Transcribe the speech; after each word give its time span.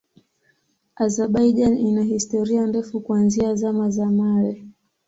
Azerbaijan 0.95 1.77
ina 1.79 2.03
historia 2.03 2.67
ndefu 2.67 2.99
kuanzia 3.01 3.55
Zama 3.55 3.89
za 3.89 4.05
Mawe. 4.11 4.67